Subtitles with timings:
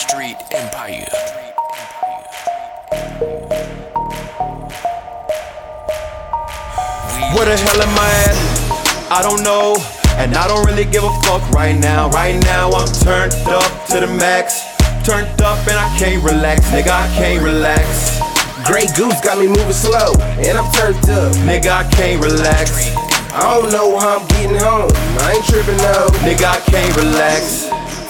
[0.00, 1.04] Street Empire.
[7.36, 9.12] Where the hell am I at?
[9.12, 9.76] I don't know.
[10.16, 12.08] And I don't really give a fuck right now.
[12.08, 14.64] Right now I'm turned up to the max.
[15.04, 16.64] Turned up and I can't relax.
[16.70, 18.18] Nigga, I can't relax.
[18.64, 21.32] Grey Goose got me moving slow, and I'm turned up.
[21.44, 22.88] Nigga, I can't relax.
[23.32, 24.90] I don't know how I'm getting home.
[25.20, 26.08] I ain't tripping no.
[26.24, 27.59] Nigga, I can't relax.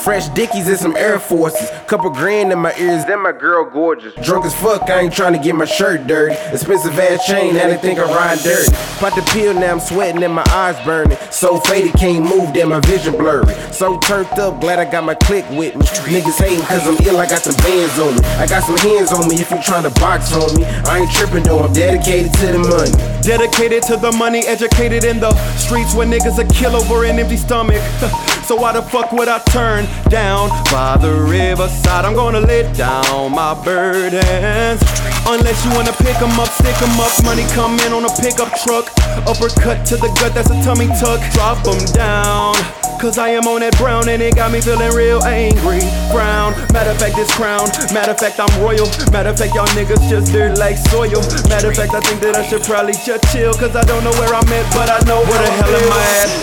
[0.00, 1.70] Fresh Dickies and some Air Forces.
[1.86, 4.14] Couple grand in my ears, then my girl gorgeous.
[4.24, 6.34] Drunk as fuck, I ain't trying to get my shirt dirty.
[6.52, 8.72] Expensive ass chain, now they think I ride dirty.
[8.98, 11.18] Pop the pill, now I'm sweating and my eyes burning.
[11.30, 13.52] So faded, can't move, then my vision blurry.
[13.72, 15.84] So turned up, glad I got my click with me.
[15.84, 18.24] Niggas hating cause I'm ill, I got some bands on me.
[18.40, 20.64] I got some hands on me if you trying to box on me.
[20.64, 22.92] I ain't tripping though, I'm dedicated to the money.
[23.22, 27.36] Dedicated to the money, educated in the streets where niggas a kill over an empty
[27.36, 27.82] stomach.
[28.50, 32.04] So why the fuck would I turn down by the riverside?
[32.04, 34.80] I'm gonna lay down my burdens.
[35.26, 37.12] Unless you wanna pick 'em up, stick 'em up.
[37.24, 38.90] Money come in on a pickup truck.
[39.26, 41.20] Uppercut to the gut, that's a tummy tuck.
[41.32, 42.54] Drop 'em down.
[43.00, 45.80] Cause I am on that brown and it got me feeling real angry.
[46.12, 47.64] Brown, matter of fact, this crown.
[47.94, 48.84] Matter of fact, I'm royal.
[49.10, 51.22] Matter of fact, y'all niggas just dirt like soil.
[51.48, 53.54] Matter of fact, I think that I should probably just chill.
[53.54, 56.04] Cause I don't know where I'm at, but I know where the hell am I
[56.24, 56.39] at.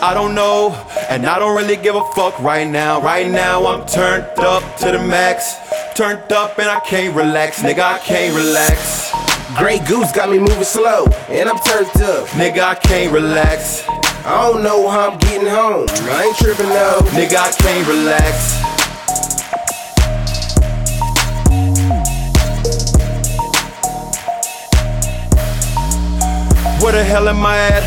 [0.00, 0.70] I don't know,
[1.10, 3.00] and I don't really give a fuck right now.
[3.02, 5.56] Right now, I'm turned up to the max.
[5.96, 9.10] Turned up and I can't relax, nigga, I can't relax.
[9.58, 12.28] Grey Goose got me moving slow, and I'm turned up.
[12.28, 13.88] Nigga, I can't relax.
[14.24, 15.86] I don't know how I'm getting home.
[15.90, 17.00] I ain't tripping no.
[17.18, 18.54] Nigga, I can't relax.
[26.80, 27.82] Where the hell am I at?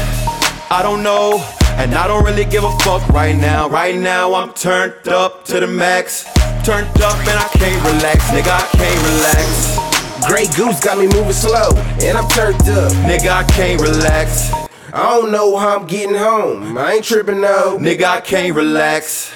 [0.70, 1.42] I don't know.
[1.82, 3.68] And I don't really give a fuck right now.
[3.68, 6.26] Right now I'm turned up to the max.
[6.64, 8.30] Turned up and I can't relax.
[8.30, 10.28] Nigga, I can't relax.
[10.28, 11.72] Grey Goose got me moving slow,
[12.03, 12.92] and I'm turned up.
[13.09, 14.53] Nigga, I can't relax.
[14.94, 16.78] I don't know how I'm getting home.
[16.78, 17.80] I ain't tripping no.
[17.80, 19.34] Nigga, I can't relax.